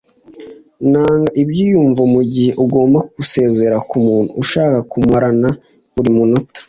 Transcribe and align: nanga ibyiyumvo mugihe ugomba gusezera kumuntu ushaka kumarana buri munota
nanga 0.91 1.29
ibyiyumvo 1.41 2.01
mugihe 2.13 2.51
ugomba 2.63 2.99
gusezera 3.15 3.77
kumuntu 3.89 4.31
ushaka 4.41 4.77
kumarana 4.91 5.49
buri 5.95 6.09
munota 6.17 6.59